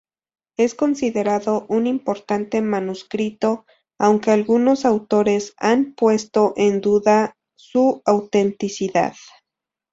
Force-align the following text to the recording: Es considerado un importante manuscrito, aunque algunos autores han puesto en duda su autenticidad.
Es 0.57 0.73
considerado 0.73 1.67
un 1.69 1.85
importante 1.85 2.59
manuscrito, 2.63 3.67
aunque 3.99 4.31
algunos 4.31 4.83
autores 4.83 5.53
han 5.57 5.93
puesto 5.93 6.53
en 6.57 6.81
duda 6.81 7.37
su 7.55 8.01
autenticidad. 8.07 9.13